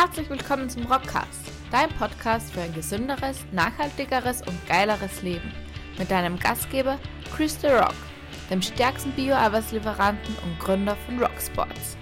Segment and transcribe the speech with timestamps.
[0.00, 5.52] Herzlich willkommen zum Rockcast, dein Podcast für ein gesünderes, nachhaltigeres und geileres Leben.
[5.98, 7.00] Mit deinem Gastgeber
[7.34, 7.96] Chris The Rock,
[8.48, 11.96] dem stärksten Bio-Arbeitslieferanten und Gründer von Rocksports.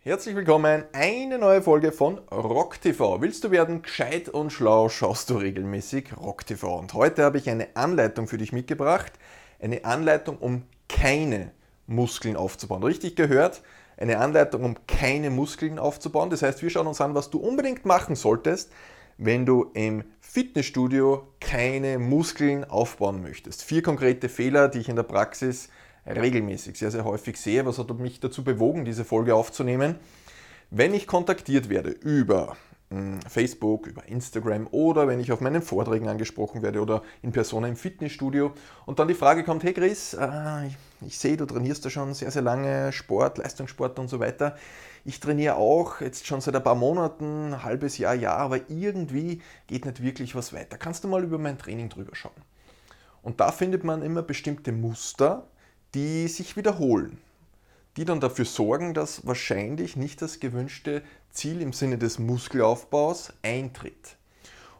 [0.00, 3.22] Herzlich willkommen, eine neue Folge von Rock TV.
[3.22, 6.80] Willst du werden gescheit und schlau, schaust du regelmäßig Rock TV.
[6.80, 9.12] Und heute habe ich eine Anleitung für dich mitgebracht.
[9.58, 11.52] Eine Anleitung, um keine
[11.86, 12.82] Muskeln aufzubauen.
[12.82, 13.62] Richtig gehört,
[13.98, 16.30] eine Anleitung, um keine Muskeln aufzubauen.
[16.30, 18.70] Das heißt, wir schauen uns an, was du unbedingt machen solltest,
[19.16, 23.64] wenn du im Fitnessstudio keine Muskeln aufbauen möchtest.
[23.64, 25.68] Vier konkrete Fehler, die ich in der Praxis
[26.06, 27.66] regelmäßig, sehr, sehr häufig sehe.
[27.66, 29.96] Was hat mich dazu bewogen, diese Folge aufzunehmen?
[30.70, 32.56] Wenn ich kontaktiert werde über
[33.28, 37.76] Facebook, über Instagram oder wenn ich auf meinen Vorträgen angesprochen werde oder in Persona im
[37.76, 38.52] Fitnessstudio
[38.86, 40.68] und dann die Frage kommt, hey Chris, äh,
[41.06, 44.56] ich, sehe, du trainierst da schon sehr, sehr lange Sport, Leistungssport und so weiter.
[45.04, 49.42] Ich trainiere auch jetzt schon seit ein paar Monaten, ein halbes Jahr, Jahr, aber irgendwie
[49.66, 50.78] geht nicht wirklich was weiter.
[50.78, 52.32] Kannst du mal über mein Training drüber schauen?
[53.22, 55.46] Und da findet man immer bestimmte Muster,
[55.94, 57.18] die sich wiederholen
[57.98, 64.16] die dann dafür sorgen, dass wahrscheinlich nicht das gewünschte Ziel im Sinne des Muskelaufbaus eintritt.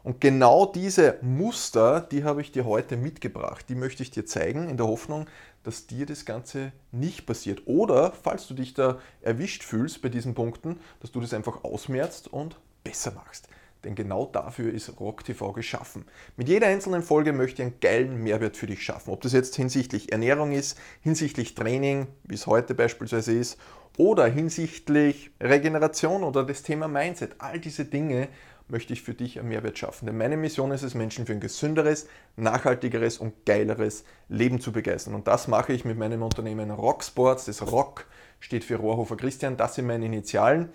[0.03, 3.65] Und genau diese Muster, die habe ich dir heute mitgebracht.
[3.67, 5.27] Die möchte ich dir zeigen, in der Hoffnung,
[5.63, 7.63] dass dir das Ganze nicht passiert.
[7.65, 12.29] Oder, falls du dich da erwischt fühlst bei diesen Punkten, dass du das einfach ausmerzt
[12.29, 13.49] und besser machst.
[13.83, 16.05] Denn genau dafür ist Rock TV geschaffen.
[16.35, 19.11] Mit jeder einzelnen Folge möchte ich einen geilen Mehrwert für dich schaffen.
[19.11, 23.57] Ob das jetzt hinsichtlich Ernährung ist, hinsichtlich Training, wie es heute beispielsweise ist,
[23.97, 27.35] oder hinsichtlich Regeneration oder das Thema Mindset.
[27.39, 28.27] All diese Dinge
[28.69, 30.05] möchte ich für dich einen Mehrwert schaffen.
[30.05, 35.15] Denn meine Mission ist es, Menschen für ein gesünderes, nachhaltigeres und geileres Leben zu begeistern.
[35.15, 37.45] Und das mache ich mit meinem Unternehmen Rocksports.
[37.45, 38.05] Das Rock
[38.39, 39.57] steht für Rohrhofer Christian.
[39.57, 40.69] Das sind meine Initialen.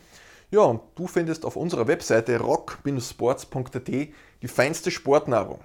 [0.50, 5.60] Ja, und du findest auf unserer Webseite rock-sports.at die feinste Sportnahrung,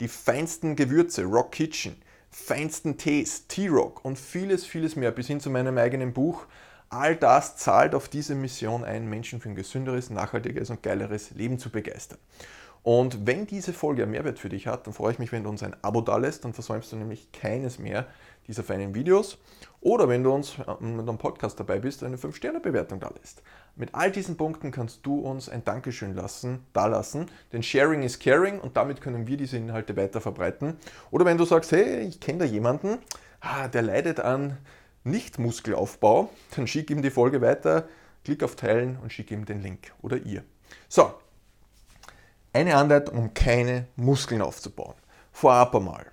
[0.00, 1.96] die feinsten Gewürze, Rock Kitchen,
[2.30, 6.46] feinsten Tees, T-Rock und vieles, vieles mehr, bis hin zu meinem eigenen Buch.
[6.88, 11.58] All das zahlt auf diese Mission ein, Menschen für ein gesünderes, nachhaltiges und geileres Leben
[11.58, 12.18] zu begeistern.
[12.82, 15.50] Und wenn diese Folge einen Mehrwert für dich hat, dann freue ich mich, wenn du
[15.50, 18.06] uns ein Abo da lässt, dann versäumst du nämlich keines mehr
[18.48, 19.38] dieser feinen Videos.
[19.80, 23.42] Oder wenn du uns äh, mit einem Podcast dabei bist, eine 5-Sterne-Bewertung da lässt.
[23.76, 28.18] Mit all diesen Punkten kannst du uns ein Dankeschön lassen, da lassen, denn Sharing is
[28.18, 30.76] Caring und damit können wir diese Inhalte weiter verbreiten.
[31.10, 32.98] Oder wenn du sagst, hey, ich kenne da jemanden,
[33.40, 34.58] ah, der leidet an
[35.04, 37.88] Nicht-Muskelaufbau, dann schick ihm die Folge weiter,
[38.24, 40.44] klick auf Teilen und schick ihm den Link oder ihr.
[40.88, 41.14] So,
[42.52, 44.94] eine Anleitung, um keine Muskeln aufzubauen.
[45.32, 46.06] Vorab einmal.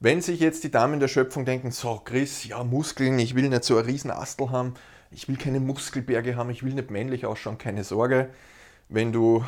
[0.00, 3.64] Wenn sich jetzt die Damen der Schöpfung denken, so Chris, ja Muskeln, ich will nicht
[3.64, 4.74] so einen riesen Astel haben,
[5.10, 8.28] ich will keine Muskelberge haben, ich will nicht männlich ausschauen, keine Sorge.
[8.88, 9.44] Wenn du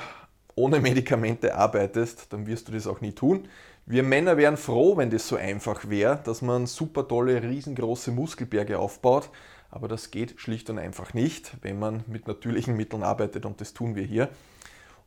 [0.54, 3.48] ohne Medikamente arbeitest, dann wirst du das auch nie tun.
[3.86, 8.78] Wir Männer wären froh, wenn das so einfach wäre, dass man super tolle, riesengroße Muskelberge
[8.78, 9.30] aufbaut.
[9.70, 13.74] Aber das geht schlicht und einfach nicht, wenn man mit natürlichen Mitteln arbeitet und das
[13.74, 14.28] tun wir hier.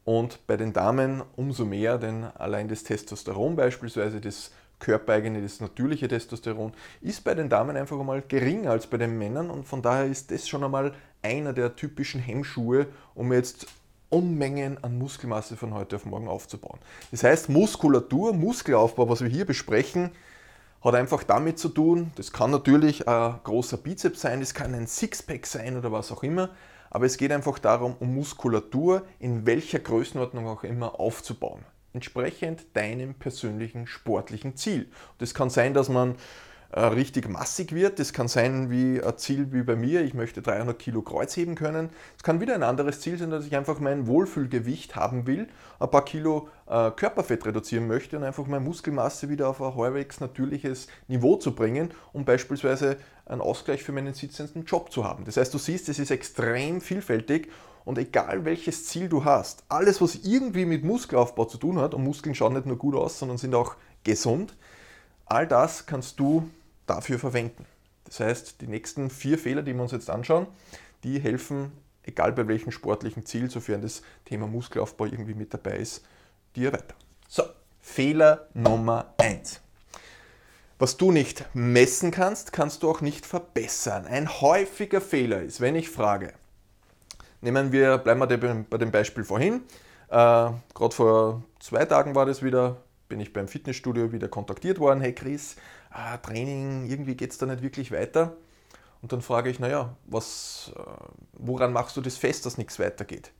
[0.03, 6.07] Und bei den Damen umso mehr, denn allein das Testosteron beispielsweise, das körpereigene, das natürliche
[6.07, 10.05] Testosteron, ist bei den Damen einfach einmal geringer als bei den Männern und von daher
[10.05, 13.67] ist das schon einmal einer der typischen Hemmschuhe, um jetzt
[14.09, 16.79] Unmengen an Muskelmasse von heute auf morgen aufzubauen.
[17.11, 20.11] Das heißt, Muskulatur, Muskelaufbau, was wir hier besprechen,
[20.83, 24.87] hat einfach damit zu tun, das kann natürlich ein großer Bizeps sein, es kann ein
[24.87, 26.49] Sixpack sein oder was auch immer,
[26.91, 33.15] aber es geht einfach darum, um Muskulatur in welcher Größenordnung auch immer aufzubauen entsprechend deinem
[33.15, 34.89] persönlichen sportlichen Ziel.
[35.17, 36.15] Das kann sein, dass man
[36.73, 37.99] richtig massig wird.
[37.99, 41.55] Das kann sein wie ein Ziel wie bei mir, ich möchte 300 Kilo Kreuz heben
[41.55, 41.89] können.
[42.17, 45.47] Es kann wieder ein anderes Ziel sein, dass ich einfach mein Wohlfühlgewicht haben will,
[45.79, 50.19] ein paar Kilo äh, Körperfett reduzieren möchte und einfach meine Muskelmasse wieder auf ein halbwegs
[50.21, 55.25] natürliches Niveau zu bringen, um beispielsweise einen Ausgleich für meinen sitzenden Job zu haben.
[55.25, 57.49] Das heißt, du siehst, es ist extrem vielfältig
[57.83, 62.03] und egal welches Ziel du hast, alles was irgendwie mit Muskelaufbau zu tun hat, und
[62.03, 64.55] Muskeln schauen nicht nur gut aus, sondern sind auch gesund,
[65.25, 66.49] all das kannst du
[66.95, 67.65] dafür verwenden.
[68.05, 70.47] Das heißt, die nächsten vier Fehler, die wir uns jetzt anschauen,
[71.03, 71.71] die helfen,
[72.03, 76.03] egal bei welchem sportlichen Ziel, sofern das Thema Muskelaufbau irgendwie mit dabei ist,
[76.55, 76.95] dir weiter.
[77.27, 77.43] So,
[77.79, 79.61] Fehler Nummer 1.
[80.79, 84.05] Was du nicht messen kannst, kannst du auch nicht verbessern.
[84.05, 86.33] Ein häufiger Fehler ist, wenn ich frage,
[87.43, 89.63] Nehmen wir, bleiben wir bei dem Beispiel vorhin.
[90.09, 92.77] Äh, Gerade vor zwei Tagen war das wieder,
[93.09, 95.01] bin ich beim Fitnessstudio wieder kontaktiert worden.
[95.01, 95.55] Hey Chris,
[95.93, 98.37] äh, Training, irgendwie geht es da nicht wirklich weiter.
[99.01, 100.81] Und dann frage ich, naja, was, äh,
[101.33, 103.31] woran machst du das fest, dass nichts weitergeht?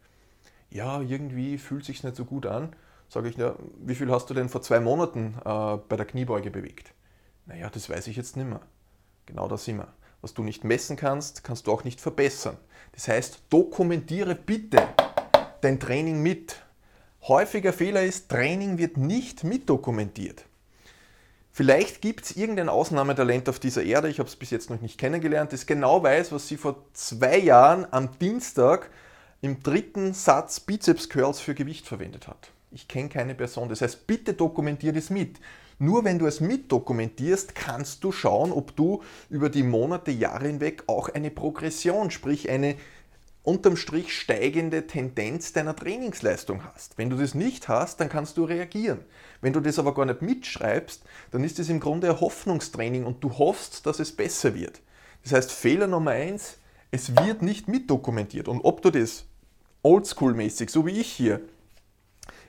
[0.69, 2.75] Ja, irgendwie fühlt sich nicht so gut an.
[3.09, 6.49] Sage ich, na, wie viel hast du denn vor zwei Monaten äh, bei der Kniebeuge
[6.49, 6.93] bewegt?
[7.45, 8.61] Naja, das weiß ich jetzt nicht mehr.
[9.25, 9.89] Genau das immer.
[10.21, 12.57] Was du nicht messen kannst, kannst du auch nicht verbessern.
[12.93, 14.87] Das heißt, dokumentiere bitte
[15.61, 16.61] dein Training mit.
[17.27, 20.45] Häufiger Fehler ist, Training wird nicht mitdokumentiert.
[21.53, 24.97] Vielleicht gibt es irgendein Ausnahmetalent auf dieser Erde, ich habe es bis jetzt noch nicht
[24.97, 28.89] kennengelernt, das genau weiß, was sie vor zwei Jahren am Dienstag
[29.41, 32.51] im dritten Satz Bizeps Curls für Gewicht verwendet hat.
[32.71, 33.67] Ich kenne keine Person.
[33.67, 35.39] Das heißt, bitte dokumentiere das mit.
[35.77, 40.83] Nur wenn du es mitdokumentierst, kannst du schauen, ob du über die Monate, Jahre hinweg
[40.87, 42.75] auch eine Progression, sprich eine
[43.43, 46.97] unterm Strich steigende Tendenz deiner Trainingsleistung hast.
[46.97, 48.99] Wenn du das nicht hast, dann kannst du reagieren.
[49.41, 53.23] Wenn du das aber gar nicht mitschreibst, dann ist es im Grunde ein Hoffnungstraining und
[53.23, 54.81] du hoffst, dass es besser wird.
[55.23, 56.57] Das heißt, Fehler Nummer eins,
[56.91, 58.47] es wird nicht mitdokumentiert.
[58.47, 59.25] Und ob du das
[59.83, 61.41] oldschool-mäßig, so wie ich hier,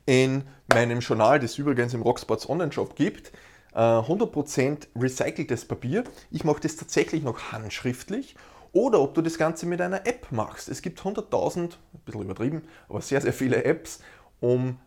[0.05, 0.43] in
[0.73, 3.33] meinem Journal, das übrigens im Rocksports Online-Shop gibt,
[3.75, 6.05] 100% äh, recyceltes Papier.
[6.31, 8.35] Ich mache das tatsächlich noch handschriftlich
[8.73, 10.69] oder ob du das Ganze mit einer App machst.
[10.69, 11.71] Es gibt 100.000, ein
[12.05, 14.01] bisschen übertrieben, aber sehr, sehr viele Apps,
[14.41, 14.79] um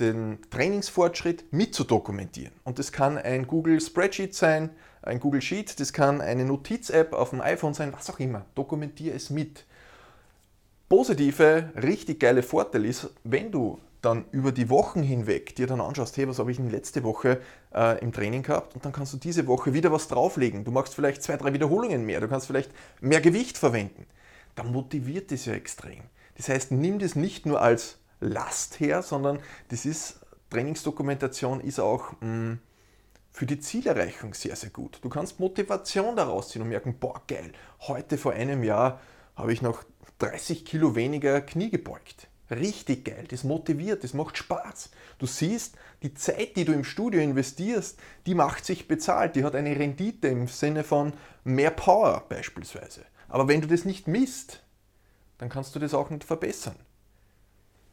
[0.00, 2.52] den Trainingsfortschritt mitzudokumentieren.
[2.64, 4.70] Und das kann ein Google Spreadsheet sein,
[5.02, 8.44] ein Google Sheet, das kann eine Notiz-App auf dem iPhone sein, was auch immer.
[8.54, 9.64] Dokumentiere es mit.
[10.88, 16.16] Positive, richtig geile Vorteil ist, wenn du dann über die Wochen hinweg dir dann anschaust,
[16.16, 17.40] hey, was habe ich denn letzte Woche
[17.72, 20.64] äh, im Training gehabt und dann kannst du diese Woche wieder was drauflegen.
[20.64, 24.06] Du machst vielleicht zwei, drei Wiederholungen mehr, du kannst vielleicht mehr Gewicht verwenden.
[24.56, 26.02] Dann motiviert das ja extrem.
[26.36, 29.38] Das heißt, nimm das nicht nur als Last her, sondern
[29.68, 30.20] das ist,
[30.50, 32.58] Trainingsdokumentation ist auch mh, mm,
[33.30, 34.98] für die Zielerreichung sehr, sehr gut.
[35.02, 37.52] Du kannst Motivation daraus ziehen und merken, boah, geil,
[37.82, 39.00] heute vor einem Jahr
[39.36, 39.84] habe ich noch
[40.18, 44.90] 30 Kilo weniger Knie gebeugt richtig geil, das motiviert, das macht Spaß.
[45.18, 49.54] Du siehst, die Zeit, die du im Studio investierst, die macht sich bezahlt, die hat
[49.54, 51.12] eine Rendite im Sinne von
[51.44, 53.04] mehr Power beispielsweise.
[53.28, 54.62] Aber wenn du das nicht misst,
[55.38, 56.76] dann kannst du das auch nicht verbessern.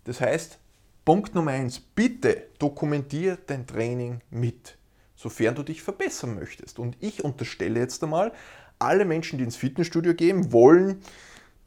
[0.03, 0.59] Das heißt,
[1.05, 4.77] Punkt Nummer eins, bitte dokumentier dein Training mit,
[5.15, 6.77] sofern du dich verbessern möchtest.
[6.77, 8.31] Und ich unterstelle jetzt einmal,
[8.79, 11.01] alle Menschen, die ins Fitnessstudio gehen, wollen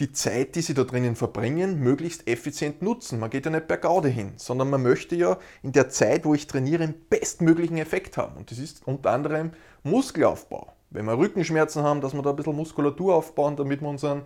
[0.02, 3.20] die Zeit, die sie da drinnen verbringen, möglichst effizient nutzen.
[3.20, 6.34] Man geht ja nicht per Gaude hin, sondern man möchte ja in der Zeit, wo
[6.34, 8.36] ich trainiere, einen bestmöglichen Effekt haben.
[8.36, 9.52] Und das ist unter anderem
[9.84, 10.72] Muskelaufbau.
[10.90, 14.24] Wenn wir Rückenschmerzen haben, dass wir da ein bisschen Muskulatur aufbauen, damit wir unseren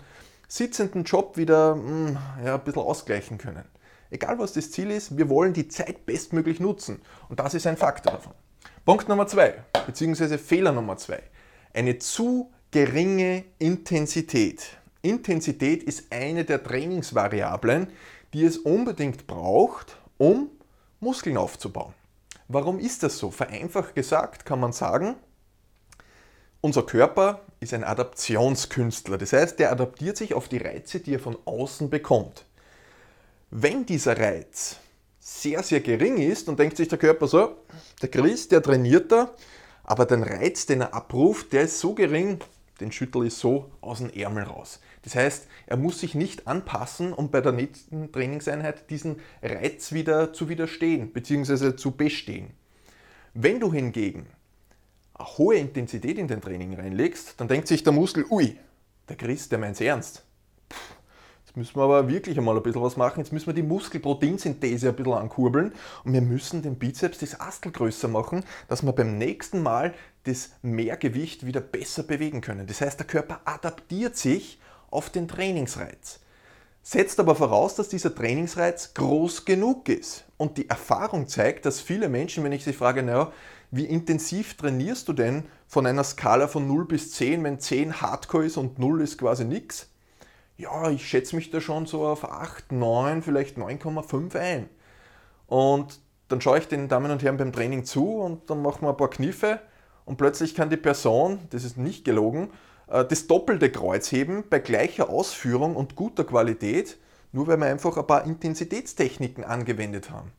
[0.48, 3.64] sitzenden Job wieder hm, ja, ein bisschen ausgleichen können.
[4.08, 7.02] Egal was das Ziel ist, wir wollen die Zeit bestmöglich nutzen.
[7.28, 8.32] Und das ist ein Faktor davon.
[8.86, 11.22] Punkt Nummer zwei, beziehungsweise Fehler Nummer zwei.
[11.74, 14.78] Eine zu geringe Intensität.
[15.08, 17.88] Intensität ist eine der Trainingsvariablen,
[18.32, 20.50] die es unbedingt braucht, um
[21.00, 21.94] Muskeln aufzubauen.
[22.48, 23.30] Warum ist das so?
[23.30, 25.16] Vereinfacht gesagt kann man sagen,
[26.60, 29.18] unser Körper ist ein Adaptionskünstler.
[29.18, 32.44] Das heißt, der adaptiert sich auf die Reize, die er von außen bekommt.
[33.50, 34.76] Wenn dieser Reiz
[35.20, 37.56] sehr, sehr gering ist, dann denkt sich der Körper so,
[38.02, 39.32] der Chris, der trainiert da,
[39.84, 42.40] aber den Reiz, den er abruft, der ist so gering,
[42.80, 44.80] den schüttel ich so aus dem Ärmel raus.
[45.06, 50.32] Das heißt, er muss sich nicht anpassen, um bei der nächsten Trainingseinheit diesen Reiz wieder
[50.32, 51.76] zu widerstehen bzw.
[51.76, 52.50] zu bestehen.
[53.32, 54.26] Wenn du hingegen
[55.14, 58.58] eine hohe Intensität in dein Training reinlegst, dann denkt sich der Muskel, ui,
[59.08, 60.24] der Chris, der meint es ernst.
[61.46, 63.20] jetzt müssen wir aber wirklich einmal ein bisschen was machen.
[63.20, 65.72] Jetzt müssen wir die Muskelproteinsynthese ein bisschen ankurbeln
[66.02, 69.94] und wir müssen den Bizeps, das Astel größer machen, dass wir beim nächsten Mal
[70.24, 72.66] das Mehrgewicht wieder besser bewegen können.
[72.66, 74.58] Das heißt, der Körper adaptiert sich
[74.90, 76.20] auf den Trainingsreiz.
[76.82, 80.24] Setzt aber voraus, dass dieser Trainingsreiz groß genug ist.
[80.36, 83.32] Und die Erfahrung zeigt, dass viele Menschen, wenn ich sie frage, naja,
[83.72, 88.46] wie intensiv trainierst du denn von einer Skala von 0 bis 10, wenn 10 Hardcore
[88.46, 89.90] ist und 0 ist quasi nichts?
[90.56, 94.68] Ja, ich schätze mich da schon so auf 8, 9, vielleicht 9,5 ein.
[95.48, 98.90] Und dann schaue ich den Damen und Herren beim Training zu und dann machen wir
[98.90, 99.60] ein paar Kniffe
[100.04, 102.50] und plötzlich kann die Person, das ist nicht gelogen,
[102.86, 106.96] das doppelte Kreuzheben bei gleicher Ausführung und guter Qualität,
[107.32, 110.30] nur weil wir einfach ein paar Intensitätstechniken angewendet haben.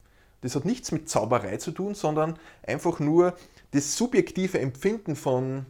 [0.42, 3.34] Das hat nichts mit Zauberei zu tun, sondern einfach nur
[3.72, 5.66] das subjektive Empfinden von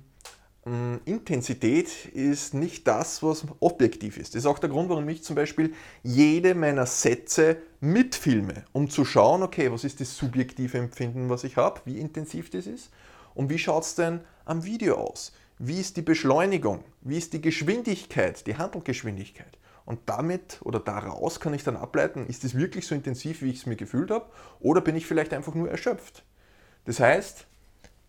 [0.65, 4.36] ähm, Intensität ist nicht das, was objektiv ist.
[4.36, 9.05] Das ist auch der Grund, warum ich zum Beispiel jede meiner Sätze mitfilme, um zu
[9.05, 12.91] schauen, okay, was ist das subjektive Empfinden, was ich habe, wie intensiv das ist
[13.34, 17.41] und wie schaut es denn am Video aus wie ist die Beschleunigung, wie ist die
[17.41, 19.57] Geschwindigkeit, die Handelgeschwindigkeit.
[19.85, 23.59] Und damit oder daraus kann ich dann ableiten, ist es wirklich so intensiv, wie ich
[23.59, 24.25] es mir gefühlt habe,
[24.59, 26.23] oder bin ich vielleicht einfach nur erschöpft.
[26.85, 27.47] Das heißt,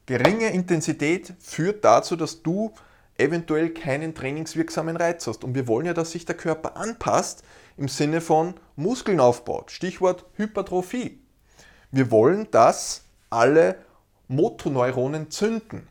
[0.07, 2.73] geringe Intensität führt dazu, dass du
[3.17, 5.45] eventuell keinen trainingswirksamen Reiz hast.
[5.45, 7.43] Und wir wollen ja, dass sich der Körper anpasst
[7.77, 9.71] im Sinne von Muskeln aufbaut.
[9.71, 11.21] Stichwort Hypertrophie.
[11.91, 13.77] Wir wollen, dass alle
[14.29, 15.89] Motoneuronen zünden.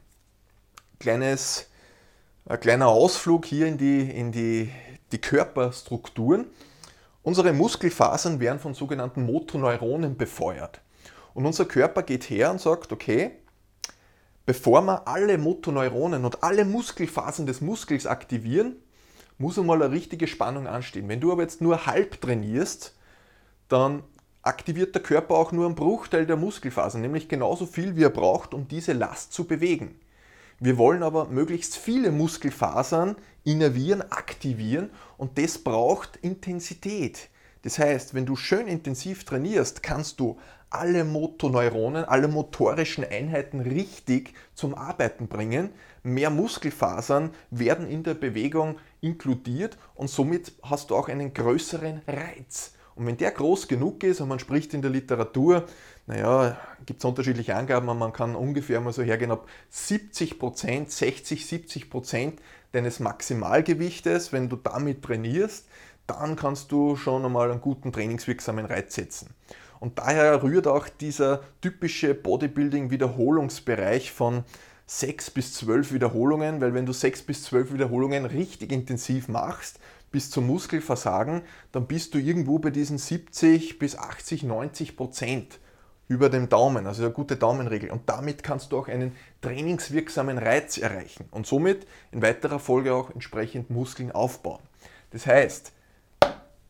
[0.99, 1.67] Kleines,
[2.45, 4.71] ein kleiner Ausflug hier in die, in die,
[5.11, 6.47] die Körperstrukturen.
[7.21, 10.81] Unsere Muskelfasern werden von sogenannten Motoneuronen befeuert.
[11.33, 13.31] Und unser Körper geht her und sagt, okay,
[14.45, 18.77] bevor wir alle Motoneuronen und alle Muskelfasern des Muskels aktivieren,
[19.37, 21.09] muss einmal eine richtige Spannung anstehen.
[21.09, 22.95] Wenn du aber jetzt nur halb trainierst,
[23.67, 24.01] dann
[24.41, 28.53] aktiviert der Körper auch nur einen Bruchteil der Muskelfasern, nämlich genauso viel, wie er braucht,
[28.53, 29.99] um diese Last zu bewegen.
[30.59, 37.29] Wir wollen aber möglichst viele Muskelfasern innervieren, aktivieren und das braucht Intensität.
[37.61, 40.39] Das heißt, wenn du schön intensiv trainierst, kannst du
[40.71, 45.69] alle Motoneuronen, alle motorischen Einheiten richtig zum Arbeiten bringen.
[46.01, 52.73] Mehr Muskelfasern werden in der Bewegung inkludiert und somit hast du auch einen größeren Reiz.
[52.95, 55.65] Und wenn der groß genug ist, und man spricht in der Literatur,
[56.07, 60.89] naja, gibt es unterschiedliche Angaben, aber man kann ungefähr mal so hergehen, ob 70 Prozent,
[60.91, 65.67] 60, 70 Prozent deines Maximalgewichtes, wenn du damit trainierst,
[66.07, 69.35] dann kannst du schon einmal einen guten trainingswirksamen Reiz setzen.
[69.81, 74.45] Und daher rührt auch dieser typische Bodybuilding-Wiederholungsbereich von
[74.87, 80.31] 6 bis 12 Wiederholungen, weil wenn du 6 bis 12 Wiederholungen richtig intensiv machst, bis
[80.31, 81.41] zum Muskelversagen,
[81.73, 85.59] dann bist du irgendwo bei diesen 70 bis 80, 90 Prozent
[86.07, 87.91] über dem Daumen, also eine gute Daumenregel.
[87.91, 93.09] Und damit kannst du auch einen trainingswirksamen Reiz erreichen und somit in weiterer Folge auch
[93.11, 94.61] entsprechend Muskeln aufbauen.
[95.11, 95.73] Das heißt,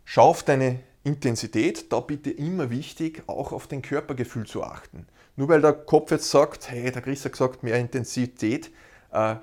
[0.06, 5.08] schau auf deine Intensität, da bitte immer wichtig, auch auf den Körpergefühl zu achten.
[5.36, 8.72] Nur weil der Kopf jetzt sagt, hey, der Chris hat gesagt, mehr Intensität,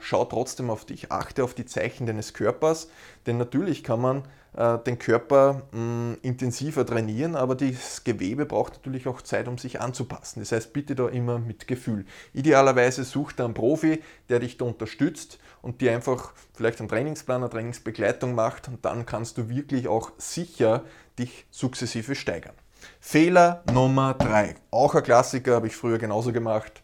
[0.00, 2.88] schau trotzdem auf dich, achte auf die Zeichen deines Körpers,
[3.26, 4.22] denn natürlich kann man
[4.56, 9.58] äh, den Körper mh, mm, intensiver trainieren, aber das Gewebe braucht natürlich auch Zeit, um
[9.58, 10.40] sich anzupassen.
[10.40, 12.06] Das heißt, bitte da immer mit Gefühl.
[12.32, 17.42] Idealerweise such da einen Profi, der dich da unterstützt und dir einfach vielleicht einen Trainingsplan,
[17.42, 20.84] eine Trainingsbegleitung macht und dann kannst du wirklich auch sicher
[21.18, 22.54] dich sukzessive steigern.
[23.00, 24.54] Fehler Nummer 3.
[24.70, 26.83] Auch ein Klassiker, habe ich früher genauso gemacht.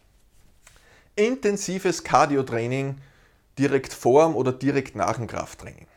[1.15, 2.97] Intensives Cardio-Training
[3.59, 5.87] direkt vor dem oder direkt nach dem Krafttraining.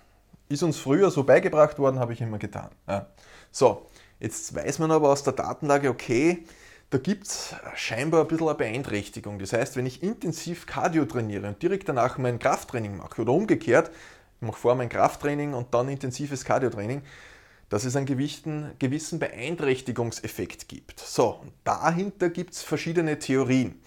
[0.48, 2.70] Ist uns früher so beigebracht worden, habe ich immer getan.
[2.88, 3.06] Ja.
[3.50, 3.86] So,
[4.20, 6.44] jetzt weiß man aber aus der Datenlage, okay,
[6.90, 9.38] da gibt es scheinbar ein bisschen eine Beeinträchtigung.
[9.38, 13.90] Das heißt, wenn ich intensiv Cardio trainiere und direkt danach mein Krafttraining mache oder umgekehrt,
[14.40, 17.02] ich mache vor mein Krafttraining und dann intensives Cardio-Training,
[17.70, 21.00] dass es einen gewissen Beeinträchtigungseffekt gibt.
[21.00, 23.80] So, dahinter gibt es verschiedene Theorien.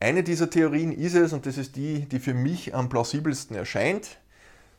[0.00, 4.18] Eine dieser Theorien ist es, und das ist die, die für mich am plausibelsten erscheint,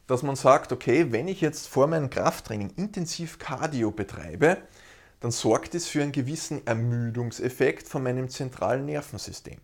[0.08, 4.58] dass man sagt, okay, wenn ich jetzt vor meinem Krafttraining intensiv Cardio betreibe,
[5.20, 9.58] dann sorgt es für einen gewissen Ermüdungseffekt von meinem zentralen Nervensystem.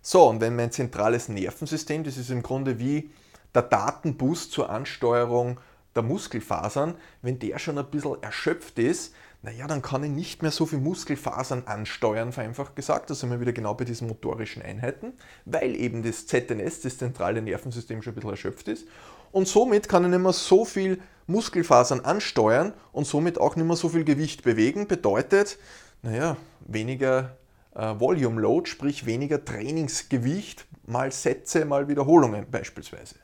[0.00, 3.10] So, und wenn mein zentrales Nervensystem, das ist im Grunde wie
[3.52, 5.58] der Datenbus zur Ansteuerung
[5.96, 9.14] der Muskelfasern, wenn der schon ein bisschen erschöpft ist,
[9.46, 13.10] naja, dann kann ich nicht mehr so viel Muskelfasern ansteuern, vereinfacht gesagt.
[13.10, 15.12] Da sind wir wieder genau bei diesen motorischen Einheiten,
[15.44, 18.88] weil eben das ZNS, das zentrale Nervensystem, schon ein bisschen erschöpft ist.
[19.30, 23.76] Und somit kann ich nicht mehr so viel Muskelfasern ansteuern und somit auch nicht mehr
[23.76, 24.88] so viel Gewicht bewegen.
[24.88, 25.58] Bedeutet,
[26.02, 26.36] naja,
[26.66, 27.36] weniger
[27.76, 33.14] äh, Volume Load, sprich weniger Trainingsgewicht mal Sätze, mal Wiederholungen beispielsweise.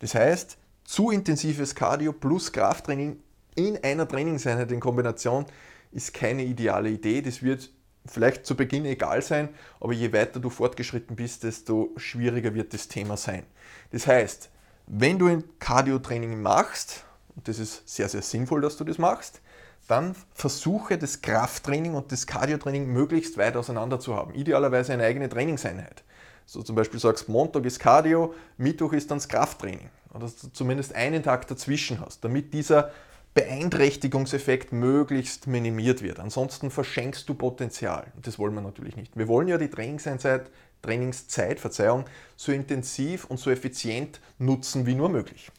[0.00, 3.16] Das heißt, zu intensives Cardio plus Krafttraining
[3.54, 5.46] in einer Trainingseinheit in Kombination
[5.92, 7.22] ist keine ideale Idee.
[7.22, 7.70] Das wird
[8.06, 9.48] vielleicht zu Beginn egal sein,
[9.80, 13.44] aber je weiter du fortgeschritten bist, desto schwieriger wird das Thema sein.
[13.92, 14.50] Das heißt,
[14.86, 19.40] wenn du ein Cardio-Training machst, und das ist sehr, sehr sinnvoll, dass du das machst,
[19.88, 24.34] dann versuche das Krafttraining und das Cardio-Training möglichst weit auseinander zu haben.
[24.34, 26.02] Idealerweise eine eigene Trainingseinheit.
[26.46, 29.88] So zum Beispiel sagst, Montag ist Cardio, Mittwoch ist dann das Krafttraining.
[30.10, 32.92] Oder dass du zumindest einen Tag dazwischen hast, damit dieser
[33.34, 36.20] Beeinträchtigungseffekt möglichst minimiert wird.
[36.20, 38.06] Ansonsten verschenkst du Potenzial.
[38.22, 39.16] Das wollen wir natürlich nicht.
[39.16, 40.50] Wir wollen ja die Trainingseinheit,
[40.82, 42.04] Trainingszeit, Verzeihung,
[42.36, 45.50] so intensiv und so effizient nutzen wie nur möglich.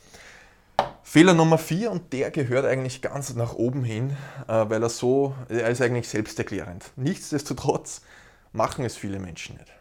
[1.03, 4.15] Fehler Nummer 4 und der gehört eigentlich ganz nach oben hin,
[4.47, 6.91] äh, weil er so, er ist eigentlich selbsterklärend.
[6.95, 8.01] Nichtsdestotrotz
[8.53, 9.71] machen es viele Menschen nicht.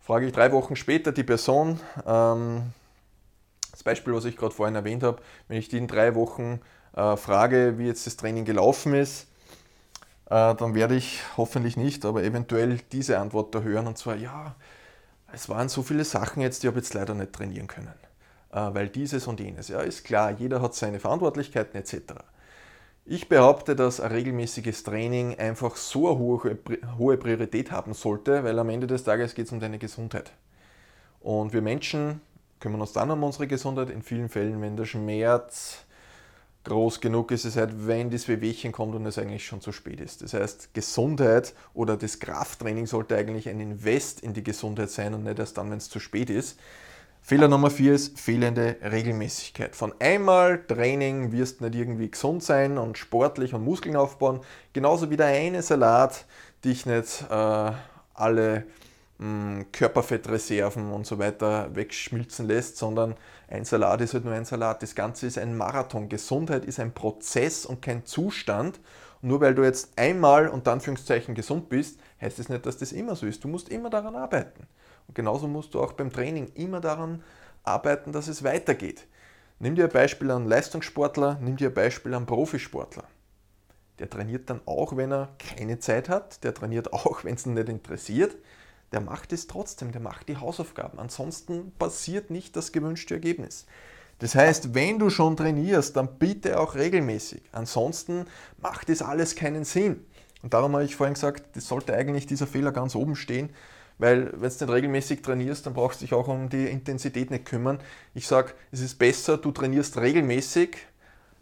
[0.00, 2.72] Frage ich drei Wochen später die Person, ähm,
[3.78, 6.60] das Beispiel, was ich gerade vorhin erwähnt habe, wenn ich die in drei Wochen
[6.96, 9.28] äh, frage, wie jetzt das Training gelaufen ist,
[10.26, 14.56] äh, dann werde ich hoffentlich nicht, aber eventuell diese Antwort da hören und zwar, ja,
[15.32, 17.94] es waren so viele Sachen jetzt, die habe jetzt leider nicht trainieren können,
[18.50, 19.68] äh, weil dieses und jenes.
[19.68, 22.14] Ja, ist klar, jeder hat seine Verantwortlichkeiten etc.
[23.04, 26.10] Ich behaupte, dass ein regelmäßiges Training einfach so
[26.42, 26.58] eine
[26.98, 30.32] hohe Priorität haben sollte, weil am Ende des Tages geht es um deine Gesundheit.
[31.20, 32.20] Und wir Menschen
[32.60, 33.90] kümmern uns dann um unsere Gesundheit.
[33.90, 35.84] In vielen Fällen, wenn der Schmerz
[36.64, 40.00] groß genug ist, es halt, wenn das Wehwehchen kommt und es eigentlich schon zu spät
[40.00, 40.22] ist.
[40.22, 45.24] Das heißt, Gesundheit oder das Krafttraining sollte eigentlich ein Invest in die Gesundheit sein und
[45.24, 46.58] nicht erst dann, wenn es zu spät ist.
[47.20, 49.76] Fehler Nummer vier ist fehlende Regelmäßigkeit.
[49.76, 54.40] Von einmal Training wirst du nicht irgendwie gesund sein und sportlich und Muskeln aufbauen.
[54.72, 56.24] Genauso wie der eine Salat
[56.64, 57.72] dich nicht äh,
[58.14, 58.64] alle
[59.72, 63.16] Körperfettreserven und so weiter wegschmilzen lässt, sondern
[63.48, 64.80] ein Salat ist halt nur ein Salat.
[64.82, 66.08] Das Ganze ist ein Marathon.
[66.08, 68.78] Gesundheit ist ein Prozess und kein Zustand.
[69.20, 72.78] Und nur weil du jetzt einmal und Anführungszeichen gesund bist, heißt es das nicht, dass
[72.78, 73.42] das immer so ist.
[73.42, 74.68] Du musst immer daran arbeiten.
[75.08, 77.24] Und genauso musst du auch beim Training immer daran
[77.64, 79.04] arbeiten, dass es weitergeht.
[79.58, 83.04] Nimm dir ein Beispiel an Leistungssportler, nimm dir ein Beispiel an Profisportler.
[83.98, 86.44] Der trainiert dann auch, wenn er keine Zeit hat.
[86.44, 88.36] Der trainiert auch, wenn es ihn nicht interessiert
[88.92, 90.98] der macht es trotzdem, der macht die Hausaufgaben.
[90.98, 93.66] Ansonsten passiert nicht das gewünschte Ergebnis.
[94.18, 97.42] Das heißt, wenn du schon trainierst, dann bitte auch regelmäßig.
[97.52, 98.26] Ansonsten
[98.60, 100.04] macht das alles keinen Sinn.
[100.42, 103.50] Und darum habe ich vorhin gesagt, das sollte eigentlich dieser Fehler ganz oben stehen,
[103.98, 107.44] weil wenn du nicht regelmäßig trainierst, dann brauchst du dich auch um die Intensität nicht
[107.44, 107.80] kümmern.
[108.14, 110.76] Ich sage, es ist besser, du trainierst regelmäßig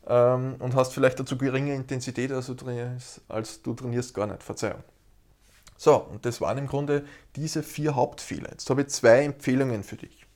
[0.06, 2.54] ähm, und hast vielleicht dazu geringe Intensität, als du,
[3.28, 4.42] als du trainierst gar nicht.
[4.42, 4.82] Verzeihung.
[5.76, 7.04] So, und das waren im Grunde
[7.36, 8.50] diese vier Hauptfehler.
[8.50, 10.26] Jetzt habe ich zwei Empfehlungen für dich.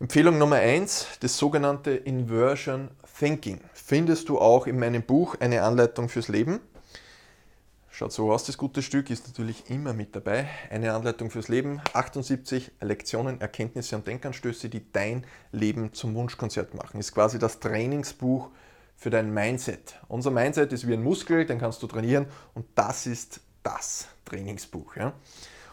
[0.00, 3.60] Empfehlung Nummer eins, das sogenannte Inversion Thinking.
[3.72, 6.60] Findest du auch in meinem Buch eine Anleitung fürs Leben.
[7.90, 10.48] Schaut so aus, das gute Stück ist natürlich immer mit dabei.
[10.70, 17.00] Eine Anleitung fürs Leben, 78 Lektionen, Erkenntnisse und Denkanstöße, die dein Leben zum Wunschkonzert machen.
[17.00, 18.50] Ist quasi das Trainingsbuch
[18.94, 19.98] für dein Mindset.
[20.06, 24.96] Unser Mindset ist wie ein Muskel, den kannst du trainieren und das ist das Trainingsbuch.
[24.96, 25.12] Ja?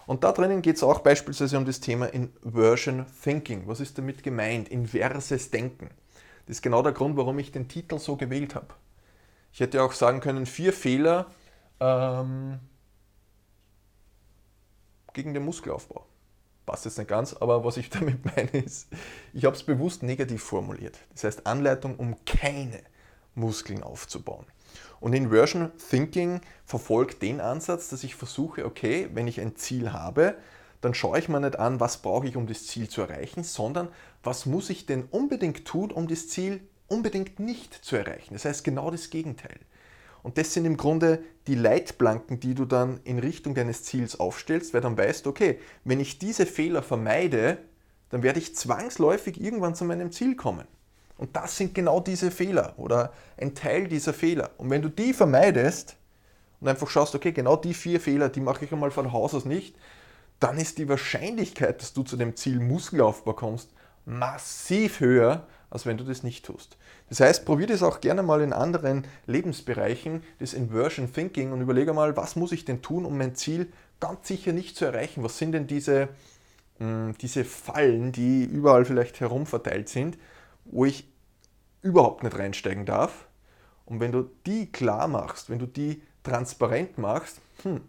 [0.05, 3.67] Und da drinnen geht es auch beispielsweise um das Thema Inversion Thinking.
[3.67, 4.69] Was ist damit gemeint?
[4.69, 5.89] Inverses Denken.
[6.45, 8.67] Das ist genau der Grund, warum ich den Titel so gewählt habe.
[9.51, 11.27] Ich hätte auch sagen können, vier Fehler
[11.79, 12.59] ähm,
[15.13, 16.05] gegen den Muskelaufbau.
[16.65, 18.89] Passt jetzt nicht ganz, aber was ich damit meine ist,
[19.33, 20.99] ich habe es bewusst negativ formuliert.
[21.13, 22.81] Das heißt Anleitung, um keine
[23.33, 24.45] Muskeln aufzubauen.
[24.99, 30.35] Und Inversion Thinking verfolgt den Ansatz, dass ich versuche, okay, wenn ich ein Ziel habe,
[30.81, 33.89] dann schaue ich mir nicht an, was brauche ich, um das Ziel zu erreichen, sondern
[34.23, 38.33] was muss ich denn unbedingt tun, um das Ziel unbedingt nicht zu erreichen.
[38.33, 39.59] Das heißt genau das Gegenteil.
[40.21, 44.73] Und das sind im Grunde die Leitplanken, die du dann in Richtung deines Ziels aufstellst,
[44.73, 47.59] weil dann weißt okay, wenn ich diese Fehler vermeide,
[48.09, 50.67] dann werde ich zwangsläufig irgendwann zu meinem Ziel kommen.
[51.17, 54.51] Und das sind genau diese Fehler oder ein Teil dieser Fehler.
[54.57, 55.95] Und wenn du die vermeidest
[56.59, 59.45] und einfach schaust, okay, genau die vier Fehler, die mache ich einmal von Haus aus
[59.45, 59.75] nicht,
[60.39, 63.71] dann ist die Wahrscheinlichkeit, dass du zu dem Ziel Muskelaufbau kommst,
[64.05, 66.77] massiv höher, als wenn du das nicht tust.
[67.09, 71.93] Das heißt, probier das auch gerne mal in anderen Lebensbereichen, das Inversion Thinking und überlege
[71.93, 75.23] mal, was muss ich denn tun, um mein Ziel ganz sicher nicht zu erreichen?
[75.23, 76.09] Was sind denn diese,
[76.79, 80.17] mh, diese Fallen, die überall vielleicht herumverteilt sind?
[80.65, 81.07] Wo ich
[81.81, 83.27] überhaupt nicht reinsteigen darf.
[83.85, 87.81] Und wenn du die klar machst, wenn du die transparent machst, hm,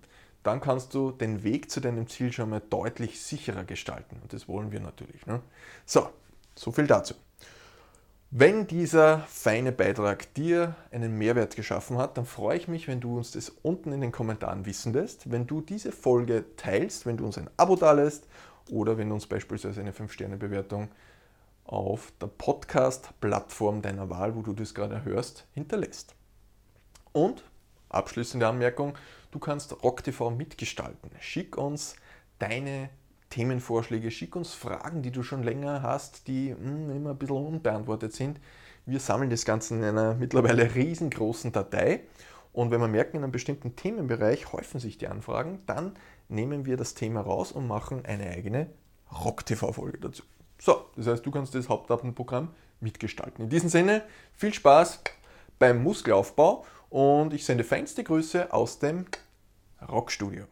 [0.42, 4.18] dann kannst du den Weg zu deinem Ziel schon mal deutlich sicherer gestalten.
[4.22, 5.26] Und das wollen wir natürlich.
[5.26, 5.40] Ne?
[5.84, 6.10] So,
[6.54, 7.14] so viel dazu.
[8.30, 13.16] Wenn dieser feine Beitrag dir einen Mehrwert geschaffen hat, dann freue ich mich, wenn du
[13.16, 17.24] uns das unten in den Kommentaren wissen lässt, wenn du diese Folge teilst, wenn du
[17.24, 18.26] uns ein Abo dalässt
[18.70, 20.88] oder wenn du uns beispielsweise eine 5-Sterne-Bewertung
[21.66, 26.14] auf der Podcast-Plattform deiner Wahl, wo du das gerade hörst, hinterlässt.
[27.12, 27.44] Und
[27.88, 28.96] abschließende Anmerkung,
[29.30, 31.10] du kannst RockTV mitgestalten.
[31.20, 31.96] Schick uns
[32.38, 32.90] deine
[33.30, 37.46] Themenvorschläge, schick uns Fragen, die du schon länger hast, die mh, hm, immer ein bisschen
[37.46, 38.40] unbeantwortet sind.
[38.84, 42.04] Wir sammeln das Ganze in einer mittlerweile riesengroßen Datei.
[42.52, 45.92] Und wenn wir merken, in einem bestimmten Themenbereich häufen sich die Anfragen, dann
[46.28, 48.70] nehmen wir das Thema raus und machen eine eigene
[49.12, 50.22] RockTV-Folge dazu.
[50.58, 52.48] So, das heißt, du kannst das Hauptdatenprogramm
[52.80, 53.44] mitgestalten.
[53.44, 54.02] In diesem Sinne,
[54.34, 55.00] viel Spaß
[55.58, 59.06] beim Muskelaufbau und ich sende feinste Grüße aus dem
[59.88, 60.44] Rockstudio.